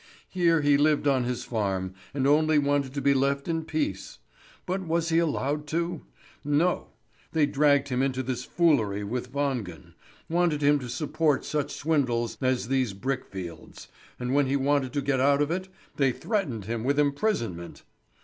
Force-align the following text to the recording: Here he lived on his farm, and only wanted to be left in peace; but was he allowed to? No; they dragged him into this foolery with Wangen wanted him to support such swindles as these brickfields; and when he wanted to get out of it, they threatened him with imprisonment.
Here 0.29 0.61
he 0.61 0.77
lived 0.79 1.07
on 1.07 1.25
his 1.25 1.43
farm, 1.43 1.93
and 2.11 2.25
only 2.25 2.57
wanted 2.57 2.91
to 2.95 3.01
be 3.01 3.13
left 3.13 3.47
in 3.47 3.65
peace; 3.65 4.17
but 4.65 4.81
was 4.81 5.09
he 5.09 5.19
allowed 5.19 5.67
to? 5.67 6.01
No; 6.43 6.87
they 7.33 7.45
dragged 7.45 7.89
him 7.89 8.01
into 8.01 8.23
this 8.23 8.43
foolery 8.43 9.03
with 9.03 9.31
Wangen 9.31 9.93
wanted 10.27 10.63
him 10.63 10.79
to 10.79 10.89
support 10.89 11.45
such 11.45 11.71
swindles 11.75 12.35
as 12.41 12.67
these 12.67 12.95
brickfields; 12.95 13.89
and 14.19 14.33
when 14.33 14.47
he 14.47 14.55
wanted 14.55 14.91
to 14.93 15.03
get 15.03 15.19
out 15.19 15.39
of 15.39 15.51
it, 15.51 15.67
they 15.97 16.11
threatened 16.11 16.65
him 16.65 16.83
with 16.83 16.97
imprisonment. 16.97 17.83